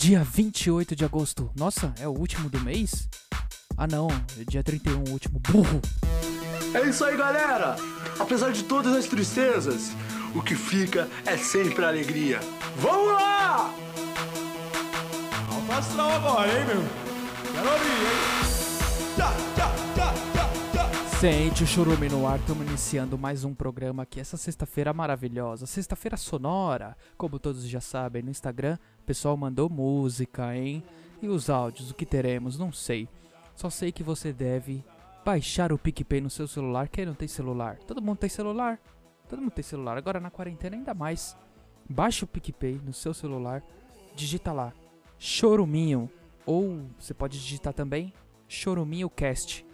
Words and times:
Dia 0.00 0.22
28 0.22 0.94
de 0.94 1.04
agosto. 1.04 1.50
Nossa, 1.56 1.92
é 1.98 2.06
o 2.06 2.12
último 2.12 2.48
do 2.48 2.60
mês? 2.60 3.08
Ah 3.76 3.84
não, 3.84 4.06
é 4.40 4.44
dia 4.48 4.62
31, 4.62 5.02
o 5.02 5.10
último. 5.10 5.40
Burro! 5.40 5.82
É 6.72 6.88
isso 6.88 7.04
aí, 7.04 7.16
galera! 7.16 7.74
Apesar 8.16 8.52
de 8.52 8.62
todas 8.62 8.94
as 8.94 9.06
tristezas, 9.06 9.90
o 10.36 10.40
que 10.40 10.54
fica 10.54 11.08
é 11.26 11.36
sempre 11.36 11.84
a 11.84 11.88
alegria. 11.88 12.38
Vamos 12.76 13.12
lá! 13.12 13.74
Astral 15.76 16.12
agora, 16.12 16.48
hein, 16.48 16.64
meu? 16.64 16.84
Quero 17.52 17.72
ouvir, 17.72 17.88
hein? 17.88 18.17
Sente 21.20 21.64
o 21.64 21.66
chorume 21.66 22.08
no 22.08 22.28
ar, 22.28 22.38
estamos 22.38 22.64
iniciando 22.64 23.18
mais 23.18 23.42
um 23.42 23.52
programa 23.52 24.04
aqui 24.04 24.20
essa 24.20 24.36
sexta-feira 24.36 24.92
maravilhosa, 24.92 25.66
sexta-feira 25.66 26.16
sonora, 26.16 26.96
como 27.16 27.40
todos 27.40 27.68
já 27.68 27.80
sabem 27.80 28.22
no 28.22 28.30
Instagram, 28.30 28.78
o 29.00 29.02
pessoal 29.02 29.36
mandou 29.36 29.68
música, 29.68 30.56
hein? 30.56 30.80
E 31.20 31.26
os 31.26 31.50
áudios, 31.50 31.90
o 31.90 31.94
que 31.94 32.06
teremos, 32.06 32.56
não 32.56 32.72
sei. 32.72 33.08
Só 33.56 33.68
sei 33.68 33.90
que 33.90 34.04
você 34.04 34.32
deve 34.32 34.84
baixar 35.24 35.72
o 35.72 35.78
PicPay 35.78 36.20
no 36.20 36.30
seu 36.30 36.46
celular, 36.46 36.86
quem 36.88 37.04
não 37.04 37.14
tem 37.14 37.26
celular? 37.26 37.78
Todo 37.78 38.00
mundo 38.00 38.18
tem 38.18 38.30
celular? 38.30 38.80
Todo 39.28 39.42
mundo 39.42 39.50
tem 39.50 39.64
celular, 39.64 39.98
agora 39.98 40.20
na 40.20 40.30
quarentena 40.30 40.76
ainda 40.76 40.94
mais. 40.94 41.36
Baixa 41.90 42.26
o 42.26 42.28
PicPay 42.28 42.80
no 42.84 42.92
seu 42.92 43.12
celular, 43.12 43.60
digita 44.14 44.52
lá, 44.52 44.72
Choruminho, 45.18 46.08
ou 46.46 46.86
você 46.96 47.12
pode 47.12 47.40
digitar 47.40 47.74
também, 47.74 48.12
Choruminho 48.46 49.10
Cast. 49.10 49.66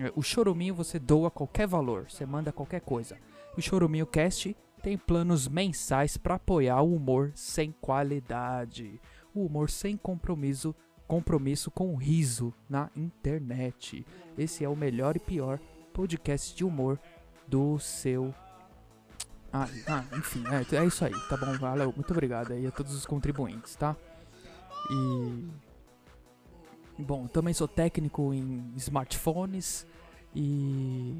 É, 0.00 0.12
O 0.16 0.22
Choruminho 0.22 0.74
você 0.74 0.98
doa 0.98 1.30
qualquer 1.30 1.66
valor, 1.66 2.10
você 2.10 2.24
manda 2.24 2.52
qualquer 2.52 2.80
coisa. 2.80 3.16
O 3.56 3.60
Choruminho 3.60 4.06
Cast 4.06 4.56
tem 4.82 4.96
planos 4.96 5.46
mensais 5.46 6.16
para 6.16 6.34
apoiar 6.34 6.80
o 6.82 6.94
humor 6.94 7.32
sem 7.34 7.72
qualidade, 7.80 9.00
o 9.34 9.44
humor 9.46 9.70
sem 9.70 9.96
compromisso, 9.96 10.74
compromisso 11.06 11.70
com 11.70 11.92
o 11.92 11.96
riso 11.96 12.52
na 12.68 12.90
internet. 12.96 14.04
Esse 14.36 14.64
é 14.64 14.68
o 14.68 14.76
melhor 14.76 15.16
e 15.16 15.20
pior 15.20 15.60
podcast 15.92 16.54
de 16.56 16.64
humor 16.64 16.98
do 17.46 17.78
seu 17.78 18.34
ah, 19.52 19.68
ah, 19.86 20.04
enfim, 20.16 20.42
é, 20.46 20.76
é 20.76 20.86
isso 20.86 21.04
aí, 21.04 21.12
tá 21.28 21.36
bom? 21.36 21.52
Valeu, 21.58 21.92
muito 21.94 22.10
obrigado 22.10 22.52
aí 22.52 22.66
a 22.66 22.70
todos 22.70 22.94
os 22.94 23.04
contribuintes, 23.04 23.76
tá? 23.76 23.94
E 24.90 25.46
Bom, 26.98 27.26
também 27.26 27.54
sou 27.54 27.66
técnico 27.66 28.34
em 28.34 28.72
smartphones 28.76 29.86
e 30.34 31.16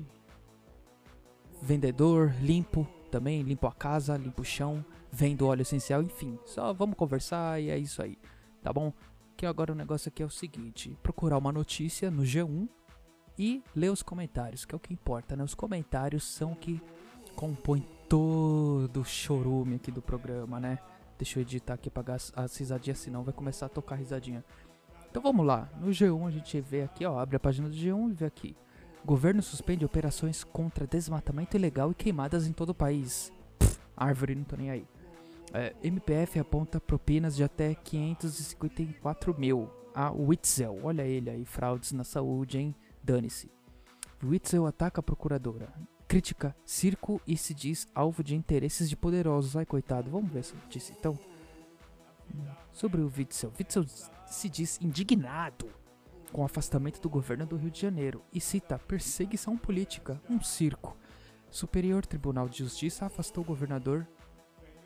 vendedor, 1.62 2.34
limpo 2.40 2.86
também, 3.10 3.42
limpo 3.42 3.66
a 3.66 3.72
casa, 3.72 4.16
limpo 4.16 4.42
o 4.42 4.44
chão, 4.44 4.84
vendo 5.10 5.46
óleo 5.46 5.62
essencial, 5.62 6.02
enfim, 6.02 6.38
só 6.44 6.72
vamos 6.72 6.96
conversar 6.96 7.60
e 7.60 7.70
é 7.70 7.78
isso 7.78 8.02
aí, 8.02 8.18
tá 8.62 8.72
bom? 8.72 8.92
Que 9.36 9.46
agora 9.46 9.72
o 9.72 9.76
negócio 9.76 10.08
aqui 10.08 10.22
é 10.22 10.26
o 10.26 10.30
seguinte, 10.30 10.96
procurar 11.02 11.38
uma 11.38 11.52
notícia 11.52 12.10
no 12.10 12.22
G1 12.22 12.68
e 13.38 13.62
ler 13.74 13.90
os 13.90 14.02
comentários, 14.02 14.64
que 14.64 14.74
é 14.74 14.76
o 14.76 14.80
que 14.80 14.92
importa, 14.92 15.36
né? 15.36 15.44
Os 15.44 15.54
comentários 15.54 16.24
são 16.24 16.52
o 16.52 16.56
que 16.56 16.80
compõem 17.34 17.86
todo 18.08 19.00
o 19.00 19.04
chorume 19.04 19.76
aqui 19.76 19.90
do 19.90 20.02
programa, 20.02 20.60
né? 20.60 20.78
Deixa 21.18 21.38
eu 21.38 21.42
editar 21.42 21.74
aqui 21.74 21.88
pra 21.88 22.14
as, 22.14 22.32
as 22.34 22.56
risadinhas, 22.56 22.98
senão 22.98 23.22
vai 23.22 23.32
começar 23.32 23.66
a 23.66 23.68
tocar 23.68 23.96
risadinha. 23.96 24.44
Então 25.12 25.20
vamos 25.20 25.44
lá, 25.44 25.68
no 25.78 25.88
G1 25.88 26.26
a 26.26 26.30
gente 26.30 26.58
vê 26.62 26.84
aqui, 26.84 27.04
ó, 27.04 27.18
abre 27.18 27.36
a 27.36 27.38
página 27.38 27.68
do 27.68 27.74
G1 27.74 28.12
e 28.12 28.14
vê 28.14 28.24
aqui. 28.24 28.56
Governo 29.04 29.42
suspende 29.42 29.84
operações 29.84 30.42
contra 30.42 30.86
desmatamento 30.86 31.54
ilegal 31.54 31.90
e 31.90 31.94
queimadas 31.94 32.46
em 32.46 32.52
todo 32.52 32.70
o 32.70 32.74
país. 32.74 33.30
Pff, 33.58 33.78
árvore, 33.94 34.34
não 34.34 34.44
tô 34.44 34.56
nem 34.56 34.70
aí. 34.70 34.86
É, 35.52 35.74
MPF 35.82 36.38
aponta 36.38 36.80
propinas 36.80 37.36
de 37.36 37.44
até 37.44 37.74
554 37.74 39.38
mil. 39.38 39.68
A 39.94 40.10
Witzel, 40.10 40.80
olha 40.82 41.02
ele 41.02 41.28
aí, 41.28 41.44
fraudes 41.44 41.92
na 41.92 42.04
saúde, 42.04 42.56
hein? 42.56 42.74
Dane-se. 43.02 43.50
Witzel 44.24 44.66
ataca 44.66 45.00
a 45.00 45.02
procuradora. 45.02 45.70
Crítica 46.08 46.56
circo 46.64 47.20
e 47.26 47.36
se 47.36 47.52
diz 47.52 47.86
alvo 47.94 48.24
de 48.24 48.34
interesses 48.34 48.88
de 48.88 48.96
poderosos. 48.96 49.56
Ai, 49.56 49.66
coitado, 49.66 50.10
vamos 50.10 50.32
ver 50.32 50.38
essa 50.38 50.54
notícia 50.54 50.96
então. 50.98 51.18
Sobre 52.70 53.00
o 53.00 53.12
Witzel. 53.14 53.52
Witzel 53.58 53.84
se 54.26 54.48
diz 54.48 54.80
indignado 54.80 55.68
com 56.32 56.42
o 56.42 56.44
afastamento 56.44 57.00
do 57.00 57.10
governo 57.10 57.44
do 57.44 57.56
Rio 57.56 57.70
de 57.70 57.80
Janeiro 57.80 58.24
e 58.32 58.40
cita 58.40 58.78
perseguição 58.78 59.56
política, 59.56 60.20
um 60.28 60.40
circo. 60.40 60.96
Superior 61.50 62.06
Tribunal 62.06 62.48
de 62.48 62.58
Justiça 62.58 63.04
afastou 63.04 63.44
o 63.44 63.46
governador 63.46 64.08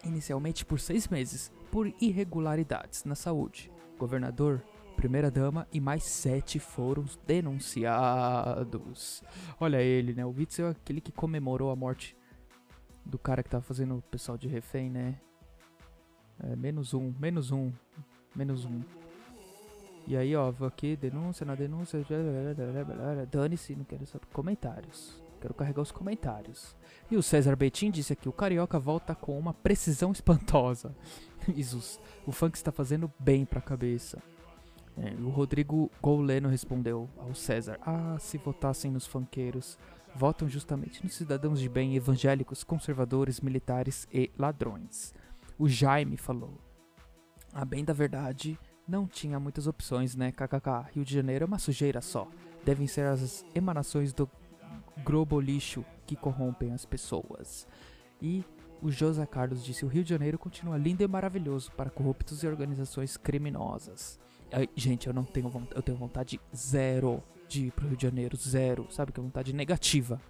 inicialmente 0.04 0.64
por 0.64 0.80
seis 0.80 1.06
meses 1.08 1.52
por 1.70 1.92
irregularidades 2.00 3.04
na 3.04 3.14
saúde. 3.14 3.70
Governador, 3.96 4.62
primeira-dama 4.96 5.66
e 5.72 5.80
mais 5.80 6.02
sete 6.02 6.58
foram 6.58 7.04
denunciados. 7.26 9.22
Olha 9.60 9.80
ele, 9.80 10.12
né? 10.12 10.26
O 10.26 10.30
Witzel 10.30 10.68
é 10.68 10.70
aquele 10.70 11.00
que 11.00 11.12
comemorou 11.12 11.70
a 11.70 11.76
morte 11.76 12.16
do 13.04 13.18
cara 13.18 13.42
que 13.42 13.50
tava 13.50 13.62
fazendo 13.62 13.96
o 13.96 14.02
pessoal 14.02 14.36
de 14.36 14.48
refém, 14.48 14.90
né? 14.90 15.20
É, 16.42 16.56
menos 16.56 16.94
um, 16.94 17.12
menos 17.18 17.50
um, 17.50 17.72
menos 18.34 18.64
um. 18.64 18.82
E 20.06 20.16
aí, 20.16 20.36
ó, 20.36 20.50
vou 20.50 20.68
aqui, 20.68 20.96
denúncia 20.96 21.44
na 21.44 21.54
denúncia. 21.54 22.04
Dane-se, 23.30 23.74
não 23.74 23.84
quero 23.84 24.06
saber. 24.06 24.26
Comentários. 24.32 25.20
Quero 25.40 25.54
carregar 25.54 25.82
os 25.82 25.92
comentários. 25.92 26.76
E 27.10 27.16
o 27.16 27.22
César 27.22 27.56
Betim 27.56 27.90
disse 27.90 28.12
aqui: 28.12 28.28
o 28.28 28.32
Carioca 28.32 28.78
volta 28.78 29.14
com 29.14 29.38
uma 29.38 29.52
precisão 29.52 30.12
espantosa. 30.12 30.94
Jesus, 31.54 32.00
o 32.26 32.32
funk 32.32 32.56
está 32.56 32.72
fazendo 32.72 33.12
bem 33.18 33.44
pra 33.44 33.60
cabeça. 33.60 34.22
É, 34.96 35.10
o 35.20 35.28
Rodrigo 35.28 35.90
Gouleno 36.00 36.48
respondeu 36.48 37.08
ao 37.18 37.34
César: 37.34 37.78
Ah, 37.82 38.16
se 38.18 38.38
votassem 38.38 38.90
nos 38.90 39.06
funkeiros, 39.06 39.78
votam 40.14 40.48
justamente 40.48 41.04
nos 41.04 41.14
cidadãos 41.14 41.60
de 41.60 41.68
bem 41.68 41.94
evangélicos, 41.96 42.64
conservadores, 42.64 43.40
militares 43.40 44.08
e 44.12 44.30
ladrões. 44.38 45.12
O 45.58 45.68
Jaime 45.68 46.16
falou: 46.16 46.60
A 47.52 47.64
bem 47.64 47.84
da 47.84 47.92
verdade, 47.92 48.58
não 48.86 49.06
tinha 49.06 49.40
muitas 49.40 49.66
opções, 49.66 50.14
né? 50.14 50.30
KKK, 50.30 50.92
Rio 50.92 51.04
de 51.04 51.14
Janeiro 51.14 51.44
é 51.44 51.46
uma 51.46 51.58
sujeira 51.58 52.00
só. 52.00 52.28
Devem 52.64 52.86
ser 52.86 53.06
as 53.06 53.44
emanações 53.54 54.12
do 54.12 54.28
globo 55.04 55.40
lixo 55.40 55.84
que 56.06 56.16
corrompem 56.16 56.72
as 56.72 56.84
pessoas. 56.84 57.66
E 58.20 58.44
o 58.82 58.90
José 58.90 59.24
Carlos 59.26 59.64
disse: 59.64 59.84
O 59.84 59.88
Rio 59.88 60.04
de 60.04 60.10
Janeiro 60.10 60.38
continua 60.38 60.76
lindo 60.76 61.02
e 61.02 61.08
maravilhoso 61.08 61.72
para 61.72 61.90
corruptos 61.90 62.42
e 62.42 62.46
organizações 62.46 63.16
criminosas. 63.16 64.18
Gente, 64.74 65.08
eu 65.08 65.12
não 65.12 65.24
tenho 65.24 65.48
vontade, 65.48 65.76
eu 65.76 65.82
tenho 65.82 65.98
vontade 65.98 66.40
zero 66.54 67.22
de 67.48 67.66
ir 67.66 67.72
pro 67.72 67.88
Rio 67.88 67.96
de 67.96 68.02
Janeiro, 68.02 68.36
zero, 68.36 68.86
sabe 68.90 69.12
que 69.12 69.20
é 69.20 69.22
vontade 69.22 69.52
negativa, 69.52 70.20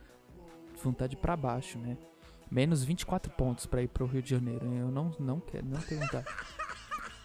vontade 0.82 1.16
pra 1.16 1.36
baixo, 1.36 1.78
né? 1.78 1.96
Menos 2.50 2.84
24 2.84 3.30
pontos 3.32 3.66
pra 3.66 3.82
ir 3.82 3.88
pro 3.88 4.06
Rio 4.06 4.22
de 4.22 4.30
Janeiro. 4.30 4.64
Eu 4.72 4.90
não, 4.90 5.14
não 5.18 5.40
quero, 5.40 5.66
não 5.66 5.80
tenho 5.80 6.00
vontade. 6.00 6.26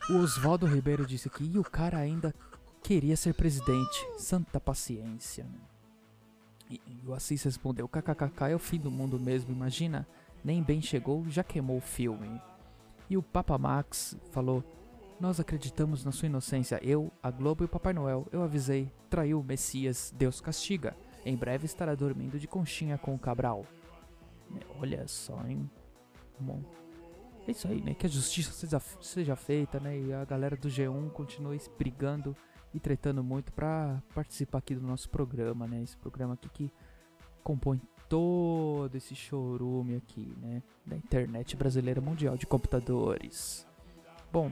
O 0.10 0.18
Oswaldo 0.18 0.66
Ribeiro 0.66 1.06
disse 1.06 1.28
aqui, 1.28 1.50
e 1.54 1.60
o 1.60 1.64
cara 1.64 1.98
ainda 1.98 2.34
queria 2.84 3.16
ser 3.16 3.34
presidente. 3.34 4.08
Santa 4.18 4.60
paciência. 4.60 5.44
né? 5.44 5.60
E, 6.70 6.82
e 6.88 7.08
o 7.08 7.14
Assis 7.14 7.44
respondeu, 7.44 7.88
kkkk 7.88 8.52
é 8.52 8.56
o 8.56 8.60
fim 8.60 8.80
do 8.80 8.90
mundo 8.90 9.20
mesmo, 9.20 9.52
imagina? 9.52 10.08
Nem 10.44 10.64
bem 10.64 10.82
chegou, 10.82 11.30
já 11.30 11.44
queimou 11.44 11.78
o 11.78 11.82
filme. 11.82 12.42
E 13.10 13.18
o 13.18 13.22
Papa 13.22 13.58
Max 13.58 14.18
falou, 14.32 14.64
nós 15.20 15.40
acreditamos 15.40 16.04
na 16.04 16.12
sua 16.12 16.28
inocência, 16.28 16.80
eu, 16.82 17.12
a 17.22 17.30
Globo 17.30 17.64
e 17.64 17.66
o 17.66 17.70
Papai 17.70 17.94
Noel. 17.94 18.26
Eu 18.32 18.42
avisei, 18.42 18.92
traiu 19.10 19.40
o 19.40 19.44
Messias, 19.44 20.14
Deus 20.18 20.42
castiga. 20.42 20.96
Em 21.24 21.36
breve 21.36 21.66
estará 21.66 21.94
dormindo 21.94 22.40
de 22.40 22.48
conchinha 22.48 22.98
com 22.98 23.14
o 23.14 23.20
Cabral. 23.20 23.66
Olha 24.80 25.08
só, 25.08 25.44
hein? 25.46 25.70
Bom, 26.40 26.62
é 27.48 27.52
isso 27.52 27.68
aí, 27.68 27.82
né? 27.82 27.94
Que 27.94 28.06
a 28.06 28.10
justiça 28.10 28.52
seja, 28.52 28.80
seja 29.02 29.36
feita, 29.36 29.80
né? 29.80 29.98
E 29.98 30.14
a 30.14 30.26
galera 30.26 30.56
do 30.56 30.68
G1 30.68 31.12
continue 31.12 31.60
brigando 31.78 32.36
e 32.74 32.80
tretando 32.80 33.24
muito 33.24 33.52
pra 33.52 34.02
participar 34.14 34.60
aqui 34.60 34.76
do 34.76 34.82
nosso 34.82 35.10
programa, 35.10 35.68
né? 35.68 35.82
Esse 35.84 35.98
programa 35.98 36.34
aqui 36.34 36.50
que 36.50 36.72
compõe 37.44 37.82
todo 38.08 38.96
esse 38.96 39.16
chorume 39.16 39.96
aqui, 39.96 40.34
né? 40.42 40.62
Da 40.86 40.96
internet 40.96 41.56
brasileira 41.56 42.02
mundial 42.02 42.38
de 42.38 42.46
computadores. 42.46 43.68
Bom, 44.32 44.52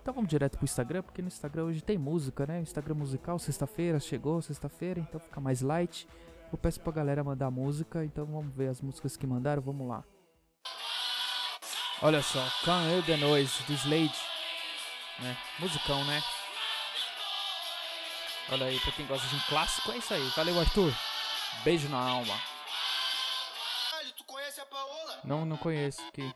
então 0.00 0.14
vamos 0.14 0.30
direto 0.30 0.56
pro 0.56 0.64
Instagram, 0.64 1.02
porque 1.02 1.20
no 1.20 1.28
Instagram 1.28 1.64
hoje 1.64 1.82
tem 1.82 1.98
música, 1.98 2.46
né? 2.46 2.60
Instagram 2.60 2.94
musical, 2.94 3.38
sexta-feira, 3.38 3.98
chegou 3.98 4.40
sexta-feira, 4.40 5.00
então 5.00 5.18
fica 5.18 5.40
mais 5.40 5.62
light. 5.62 6.06
Eu 6.52 6.58
peço 6.58 6.80
pra 6.80 6.92
galera 6.92 7.24
mandar 7.24 7.50
música, 7.50 8.04
então 8.04 8.24
vamos 8.24 8.54
ver 8.54 8.68
as 8.68 8.80
músicas 8.80 9.16
que 9.16 9.26
mandaram, 9.26 9.60
vamos 9.60 9.88
lá. 9.88 10.04
Olha 12.02 12.22
só, 12.22 12.40
Can't 12.64 12.88
Hear 12.88 13.04
the 13.04 13.16
Noise, 13.16 13.62
do 13.64 13.72
Slade. 13.72 14.14
Né? 15.18 15.36
Musicão, 15.58 16.04
né? 16.04 16.22
Olha 18.52 18.66
aí, 18.66 18.78
pra 18.78 18.92
quem 18.92 19.06
gosta 19.06 19.26
de 19.26 19.34
um 19.34 19.40
clássico, 19.48 19.90
é 19.90 19.96
isso 19.96 20.14
aí. 20.14 20.28
Valeu, 20.36 20.60
Arthur. 20.60 20.92
Beijo 21.64 21.88
na 21.88 21.98
alma. 21.98 22.34
Caralho, 23.90 24.12
tu 24.12 24.24
conhece 24.24 24.60
a 24.60 24.66
Paola? 24.66 25.20
Não, 25.24 25.44
não 25.44 25.56
conheço. 25.56 26.00
Que... 26.12 26.32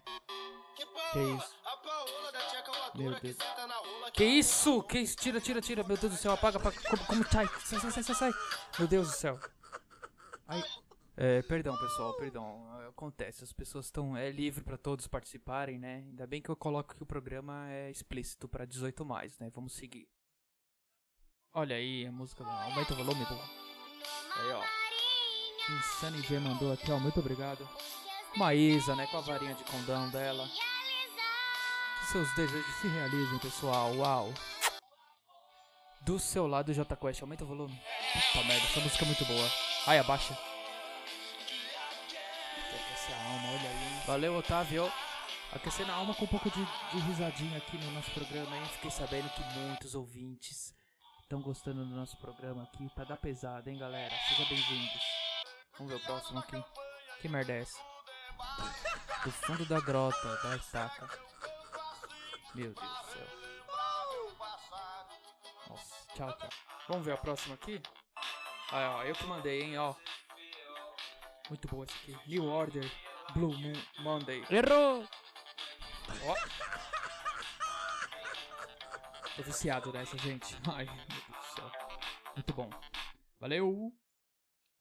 Que 0.74 0.86
Paola? 0.86 1.12
Que 1.12 1.18
isso? 1.20 1.54
A 1.64 1.76
Paola 1.76 2.32
da 2.32 2.40
tcheca 2.40 2.72
Meu 2.94 3.10
Deus. 3.20 3.36
que 3.36 4.12
Que 4.12 4.24
isso? 4.24 4.82
Que 4.82 4.98
isso? 4.98 5.16
Tira, 5.16 5.40
tira, 5.40 5.60
tira. 5.60 5.84
Meu 5.84 5.96
Deus 5.96 6.12
do 6.12 6.18
céu, 6.18 6.32
apaga, 6.32 6.56
apaga. 6.58 6.80
Como, 6.88 7.04
como 7.04 7.30
sai? 7.30 7.46
Sai, 7.64 7.78
sai, 7.78 7.90
sai, 7.90 8.02
sai, 8.02 8.14
sai. 8.14 8.32
Meu 8.78 8.88
Deus 8.88 9.08
do 9.08 9.14
céu. 9.14 9.38
Ai. 10.50 10.64
É, 11.16 11.42
perdão, 11.42 11.76
pessoal, 11.76 12.12
perdão. 12.14 12.66
Acontece, 12.88 13.44
as 13.44 13.52
pessoas 13.52 13.86
estão. 13.86 14.16
É 14.16 14.30
livre 14.30 14.64
pra 14.64 14.76
todos 14.76 15.06
participarem, 15.06 15.78
né? 15.78 16.04
Ainda 16.08 16.26
bem 16.26 16.42
que 16.42 16.48
eu 16.48 16.56
coloco 16.56 16.94
que 16.94 17.02
o 17.02 17.06
programa 17.06 17.70
é 17.70 17.90
explícito 17.90 18.48
pra 18.48 18.64
18 18.64 19.04
mais, 19.04 19.38
né? 19.38 19.48
Vamos 19.54 19.74
seguir. 19.74 20.08
Olha 21.54 21.76
aí 21.76 22.06
a 22.06 22.12
música. 22.12 22.44
Aumenta 22.44 22.94
o 22.94 22.96
volume, 22.96 23.24
pô. 23.26 23.34
Aí, 23.34 24.52
ó. 24.52 24.64
Insane 25.72 26.20
J 26.22 26.40
mandou 26.40 26.72
aqui, 26.72 26.90
ó. 26.90 26.98
Muito 26.98 27.20
obrigado. 27.20 27.68
Maísa, 28.36 28.96
né? 28.96 29.06
Com 29.06 29.18
a 29.18 29.20
varinha 29.20 29.54
de 29.54 29.64
condão 29.64 30.10
dela. 30.10 30.48
Que 32.00 32.06
seus 32.06 32.34
desejos 32.34 32.74
se 32.76 32.88
realizem, 32.88 33.38
pessoal. 33.38 33.94
Uau. 33.94 34.34
Do 36.02 36.18
seu 36.18 36.46
lado, 36.46 36.72
J 36.74 36.96
Quest, 36.96 37.22
aumenta 37.22 37.44
o 37.44 37.46
volume. 37.46 37.78
Puta 38.12 38.44
merda, 38.46 38.66
essa 38.66 38.80
música 38.80 39.04
é 39.04 39.06
muito 39.06 39.24
boa. 39.26 39.69
Ai, 39.86 39.98
abaixa. 39.98 40.36
Aquecer 42.68 43.14
a 43.14 43.24
alma, 43.32 43.48
olha 43.48 43.70
aí. 43.70 44.02
Valeu, 44.06 44.36
Otávio. 44.36 44.92
Aquecendo 45.52 45.90
a 45.90 45.94
alma 45.94 46.14
com 46.14 46.24
um 46.24 46.28
pouco 46.28 46.50
de, 46.50 46.64
de 46.64 46.98
risadinha 47.06 47.58
aqui 47.58 47.76
no 47.78 47.90
nosso 47.92 48.10
programa, 48.12 48.56
hein? 48.56 48.64
Fiquei 48.66 48.90
sabendo 48.90 49.28
que 49.30 49.42
muitos 49.58 49.94
ouvintes 49.94 50.74
estão 51.22 51.40
gostando 51.40 51.84
do 51.84 51.94
nosso 51.94 52.16
programa 52.18 52.62
aqui. 52.64 52.88
Tá 52.94 53.04
da 53.04 53.16
pesada, 53.16 53.70
hein, 53.70 53.78
galera? 53.78 54.14
Sejam 54.28 54.46
bem-vindos. 54.48 55.02
Vamos 55.78 55.92
ver 55.92 55.98
o 55.98 56.04
próximo 56.04 56.38
aqui. 56.38 56.62
Que 57.20 57.28
merda 57.28 57.52
é 57.52 57.60
essa? 57.60 57.78
Do 59.24 59.30
fundo 59.32 59.66
da 59.66 59.80
grota, 59.80 60.36
da 60.42 60.56
estaca. 60.56 61.08
Meu 62.54 62.72
Deus 62.72 62.76
do 62.76 63.12
céu. 63.12 63.26
Nossa, 65.68 66.06
tchau, 66.14 66.36
tchau. 66.38 66.48
Vamos 66.88 67.04
ver 67.04 67.12
a 67.12 67.16
próxima 67.18 67.54
aqui? 67.54 67.82
Ah, 68.72 68.98
ó, 68.98 69.02
eu 69.04 69.14
que 69.14 69.24
mandei, 69.26 69.62
hein, 69.62 69.78
ó. 69.78 69.94
Muito 71.48 71.66
boa 71.66 71.84
essa 71.84 71.96
aqui. 71.98 72.16
New 72.28 72.44
Order, 72.44 72.84
Blue 73.34 73.52
Moon 73.52 73.72
Monday. 73.98 74.44
Errou! 74.48 75.04
Ó. 76.24 76.34
Tô 79.36 79.42
viciado 79.42 79.92
nessa, 79.92 80.16
gente. 80.18 80.56
Ai, 80.72 80.84
meu 80.84 80.94
Deus 80.94 81.24
do 81.26 81.54
céu. 81.54 81.72
Muito 82.36 82.54
bom. 82.54 82.70
Valeu! 83.40 83.92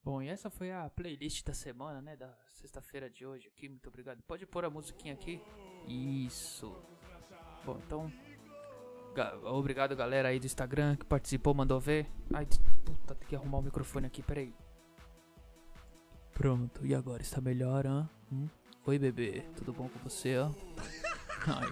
Bom, 0.04 0.22
e 0.22 0.28
essa 0.28 0.52
foi 0.52 0.72
a 0.72 0.88
playlist 0.90 1.44
da 1.44 1.54
semana, 1.54 2.00
né? 2.02 2.16
Da 2.16 2.32
sexta-feira 2.48 3.10
de 3.10 3.26
hoje 3.26 3.48
aqui. 3.48 3.68
Muito 3.68 3.90
obrigado. 3.90 4.22
Pode 4.24 4.46
pôr 4.46 4.66
a 4.66 4.70
musiquinha 4.70 5.16
aqui. 5.16 5.42
Isso. 5.88 6.72
Bom, 7.66 7.80
então. 7.84 8.29
Ga- 9.16 9.36
Obrigado, 9.44 9.96
galera 9.96 10.30
aí 10.30 10.40
do 10.40 10.46
Instagram 10.46 10.96
que 10.96 11.06
participou, 11.06 11.54
mandou 11.54 11.80
ver. 11.80 12.08
Ai, 12.34 12.46
puta, 12.86 13.16
tem 13.16 13.28
que 13.28 13.36
arrumar 13.36 13.60
o 13.60 13.62
microfone 13.64 14.08
aqui, 14.08 14.22
peraí. 14.22 14.54
Pronto, 16.34 16.86
e 16.86 16.96
agora? 16.96 17.22
Está 17.22 17.42
melhor, 17.42 17.86
hã? 17.86 18.10
Hum? 18.32 18.48
Oi, 18.86 18.98
bebê. 18.98 19.44
Tudo 19.58 19.74
bom 19.74 19.90
com 19.90 20.00
você, 20.00 20.38
ó? 20.38 20.50
Ai. 21.48 21.70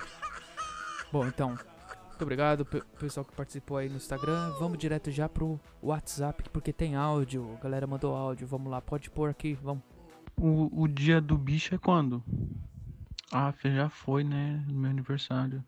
Bom, 1.11 1.25
então. 1.25 1.49
Muito 1.49 2.21
obrigado 2.23 2.65
pe- 2.65 2.81
pessoal 2.99 3.23
que 3.23 3.31
participou 3.33 3.77
aí 3.77 3.87
no 3.89 3.95
Instagram. 3.97 4.49
Vamos 4.59 4.77
direto 4.77 5.11
já 5.11 5.29
pro 5.29 5.59
WhatsApp, 5.81 6.49
porque 6.49 6.73
tem 6.73 6.95
áudio. 6.95 7.55
A 7.59 7.63
galera 7.63 7.85
mandou 7.87 8.15
áudio. 8.15 8.47
Vamos 8.47 8.69
lá, 8.71 8.81
pode 8.81 9.09
pôr 9.09 9.29
aqui, 9.29 9.53
vamos. 9.53 9.83
O, 10.35 10.81
o 10.83 10.87
dia 10.87 11.21
do 11.21 11.37
bicho 11.37 11.73
é 11.75 11.77
quando? 11.77 12.23
Ah, 13.31 13.53
já 13.61 13.89
foi, 13.89 14.23
né? 14.23 14.63
Meu 14.69 14.89
aniversário. 14.89 15.63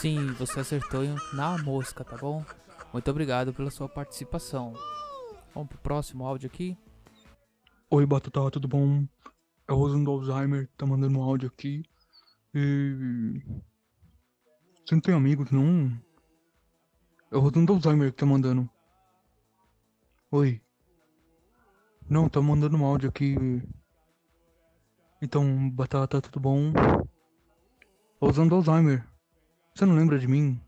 Sim, 0.00 0.26
você 0.34 0.60
acertou 0.60 1.02
na 1.32 1.58
mosca, 1.58 2.04
tá 2.04 2.16
bom? 2.16 2.44
Muito 2.92 3.10
obrigado 3.10 3.52
pela 3.52 3.70
sua 3.72 3.88
participação. 3.88 4.72
Vamos 5.52 5.68
pro 5.68 5.78
próximo 5.78 6.24
áudio 6.24 6.46
aqui. 6.46 6.78
Oi, 7.90 8.06
Batata, 8.06 8.52
tudo 8.52 8.68
bom? 8.68 9.04
É 9.66 9.72
o 9.72 9.76
Rosando 9.76 10.10
Alzheimer, 10.12 10.68
tá 10.76 10.86
mandando 10.86 11.18
um 11.18 11.22
áudio 11.22 11.48
aqui. 11.48 11.82
E. 12.54 13.42
Você 14.84 14.94
não 14.94 15.00
tem 15.00 15.14
amigos, 15.14 15.50
não? 15.50 15.90
É 17.32 17.36
o 17.36 17.40
Rosando 17.40 17.72
Alzheimer 17.72 18.12
que 18.12 18.18
tá 18.18 18.26
mandando. 18.26 18.70
Oi. 20.30 20.62
Não, 22.08 22.28
tá 22.28 22.40
mandando 22.40 22.76
um 22.76 22.84
áudio 22.84 23.08
aqui. 23.08 23.34
Então, 25.20 25.70
Batata, 25.70 26.20
tudo 26.20 26.40
bom? 26.40 26.72
Rosando 28.20 28.54
Alzheimer. 28.54 29.04
Você 29.74 29.84
não 29.86 29.94
lembra 29.96 30.18
de 30.18 30.26
mim? 30.26 30.60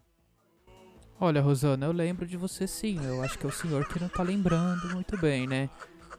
Olha, 1.20 1.40
Rosana, 1.40 1.86
eu 1.86 1.92
lembro 1.92 2.26
de 2.26 2.36
você 2.36 2.66
sim. 2.66 2.98
Eu 3.04 3.22
acho 3.22 3.38
que 3.38 3.44
é 3.44 3.48
o 3.48 3.52
senhor 3.52 3.86
que 3.88 4.00
não 4.00 4.08
tá 4.08 4.22
lembrando 4.22 4.88
muito 4.94 5.16
bem, 5.18 5.46
né? 5.46 5.68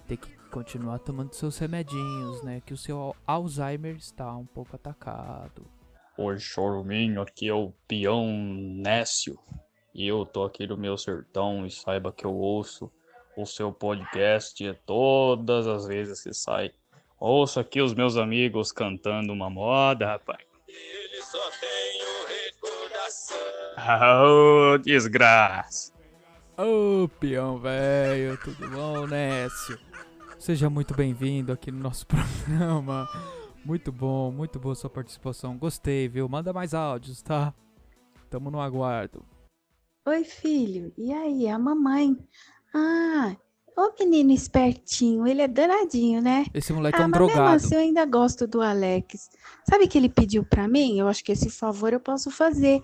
Tem 0.07 0.17
que 0.17 0.29
continuar 0.51 0.99
tomando 0.99 1.33
seus 1.33 1.57
remedinhos, 1.57 2.43
né? 2.43 2.61
Que 2.65 2.73
o 2.73 2.77
seu 2.77 2.97
al- 2.99 3.15
Alzheimer 3.25 3.95
está 3.95 4.35
um 4.35 4.45
pouco 4.45 4.75
atacado. 4.75 5.65
Oi, 6.17 6.37
choruminho, 6.37 7.21
aqui 7.21 7.47
é 7.47 7.53
o 7.53 7.71
peão 7.87 8.27
Nécio. 8.27 9.39
E 9.93 10.05
eu 10.05 10.25
tô 10.25 10.43
aqui 10.43 10.67
no 10.67 10.77
meu 10.77 10.97
sertão 10.97 11.65
e 11.65 11.71
saiba 11.71 12.11
que 12.11 12.25
eu 12.25 12.33
ouço 12.35 12.91
o 13.37 13.45
seu 13.45 13.71
podcast 13.71 14.61
todas 14.85 15.65
as 15.65 15.85
vezes 15.87 16.21
que 16.21 16.33
sai. 16.33 16.71
Ouço 17.19 17.59
aqui 17.59 17.81
os 17.81 17.93
meus 17.93 18.15
amigos 18.15 18.71
cantando 18.71 19.33
uma 19.33 19.49
moda, 19.49 20.05
rapaz. 20.07 20.39
Ele 20.67 21.21
só 21.21 21.51
tem 21.59 21.99
recordação. 22.45 23.37
Oh, 24.23 24.77
desgraça. 24.77 25.91
Ô, 26.57 27.09
peão 27.19 27.57
velho, 27.59 28.37
tudo 28.37 28.69
bom, 28.69 29.05
Nécio? 29.05 29.77
Seja 30.37 30.69
muito 30.69 30.93
bem-vindo 30.93 31.51
aqui 31.51 31.71
no 31.71 31.79
nosso 31.79 32.07
programa. 32.07 33.05
Muito 33.65 33.91
bom, 33.91 34.31
muito 34.31 34.57
boa 34.57 34.73
sua 34.73 34.89
participação. 34.89 35.57
Gostei, 35.57 36.07
viu? 36.07 36.29
Manda 36.29 36.53
mais 36.53 36.73
áudios, 36.73 37.21
tá? 37.21 37.53
Tamo 38.29 38.49
no 38.49 38.61
aguardo. 38.61 39.25
Oi, 40.07 40.23
filho. 40.23 40.93
E 40.97 41.11
aí, 41.11 41.49
a 41.49 41.59
mamãe? 41.59 42.17
Ah, 42.73 43.35
ô 43.79 43.93
menino 43.99 44.31
espertinho, 44.31 45.25
ele 45.27 45.41
é 45.41 45.47
danadinho, 45.47 46.21
né? 46.21 46.45
Esse 46.53 46.73
moleque 46.73 46.97
ah, 46.99 47.03
é 47.03 47.05
um 47.05 47.09
mas 47.09 47.19
mesmo 47.19 47.33
drogado. 47.33 47.55
assim 47.55 47.75
eu 47.75 47.81
ainda 47.81 48.05
gosto 48.05 48.45
do 48.47 48.61
Alex. 48.61 49.29
Sabe 49.69 49.85
o 49.85 49.87
que 49.87 49.97
ele 49.97 50.09
pediu 50.09 50.43
pra 50.43 50.67
mim? 50.67 50.99
Eu 50.99 51.07
acho 51.07 51.23
que 51.23 51.31
esse 51.31 51.49
favor 51.49 51.93
eu 51.93 51.99
posso 51.99 52.29
fazer. 52.29 52.81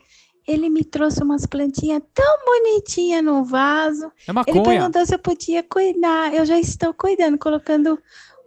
Ele 0.47 0.69
me 0.69 0.83
trouxe 0.83 1.24
umas 1.24 1.45
plantinhas 1.45 2.01
tão 2.13 2.45
bonitinhas 2.45 3.24
no 3.24 3.44
vaso. 3.44 4.05
É 4.05 4.10
Ele 4.29 4.34
maconha. 4.34 4.63
perguntou 4.63 5.05
se 5.05 5.15
eu 5.15 5.19
podia 5.19 5.63
cuidar. 5.63 6.34
Eu 6.34 6.46
já 6.46 6.60
estou 6.60 6.93
cuidando, 6.93 7.38
colocando 7.38 8.00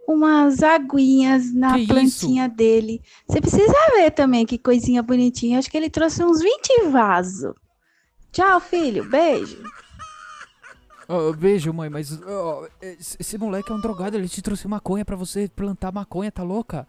umas 0.07 0.63
aguinhas 0.63 1.53
na 1.53 1.73
Que 1.73 1.81
isso? 1.81 1.93
plantinha 1.93 2.47
dele. 2.47 3.01
Você 3.27 3.41
precisa 3.41 3.73
ver 3.95 4.11
também 4.11 4.45
que 4.45 4.57
coisinha 4.57 5.03
bonitinha. 5.03 5.59
Acho 5.59 5.69
que 5.69 5.77
ele 5.77 5.89
trouxe 5.89 6.23
uns 6.23 6.41
20 6.41 6.89
vasos. 6.89 7.53
Tchau, 8.31 8.59
filho. 8.59 9.03
Beijo. 9.09 9.61
Ó, 11.11 11.33
beijo, 11.33 11.73
mãe, 11.73 11.89
mas 11.89 12.21
ó, 12.21 12.67
esse 12.79 13.35
moleque 13.35 13.71
é 13.71 13.75
um 13.75 13.81
drogado, 13.81 14.15
ele 14.15 14.29
te 14.29 14.43
trouxe 14.43 14.67
maconha 14.67 15.03
pra 15.03 15.15
você 15.15 15.49
plantar 15.49 15.91
maconha, 15.91 16.31
tá 16.31 16.43
louca? 16.43 16.87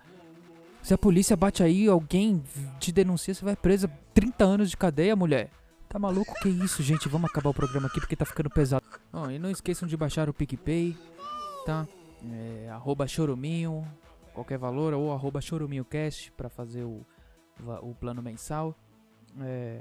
Se 0.82 0.92
a 0.92 0.98
polícia 0.98 1.34
bate 1.34 1.62
aí, 1.62 1.88
alguém 1.88 2.42
te 2.78 2.92
denuncia, 2.92 3.32
você 3.32 3.42
vai 3.42 3.56
presa 3.56 3.90
30 4.12 4.44
anos 4.44 4.70
de 4.70 4.76
cadeia, 4.76 5.16
mulher. 5.16 5.50
Tá 5.88 5.98
maluco? 5.98 6.34
Que 6.42 6.50
isso, 6.50 6.82
gente? 6.82 7.08
Vamos 7.08 7.30
acabar 7.30 7.48
o 7.48 7.54
programa 7.54 7.88
aqui 7.88 7.98
porque 7.98 8.14
tá 8.14 8.26
ficando 8.26 8.50
pesado. 8.50 8.84
Ó, 9.10 9.30
e 9.30 9.38
não 9.38 9.50
esqueçam 9.50 9.88
de 9.88 9.96
baixar 9.96 10.28
o 10.28 10.34
PicPay, 10.34 10.94
tá? 11.64 11.88
É, 12.30 12.68
arroba 12.70 13.08
choruminho, 13.08 13.86
qualquer 14.34 14.58
valor, 14.58 14.92
ou 14.92 15.12
arroba 15.12 15.40
choruminhocast 15.40 16.30
pra 16.32 16.50
fazer 16.50 16.84
o, 16.84 17.06
o 17.82 17.94
plano 17.94 18.20
mensal. 18.20 18.76
É, 19.40 19.80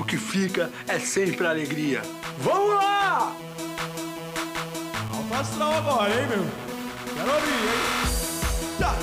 o 0.00 0.04
que 0.04 0.16
fica 0.16 0.70
é 0.88 0.98
sempre 0.98 1.46
a 1.46 1.50
alegria. 1.50 2.00
Vamos 2.38 2.74
lá! 2.74 3.36
Alto 5.14 5.34
astral 5.34 5.74
agora, 5.74 6.10
hein, 6.10 6.26
meu? 6.26 6.46
Quero 7.14 7.34
ouvir, 7.34 7.50
hein? 7.50 8.00
Tchá, 8.78 8.96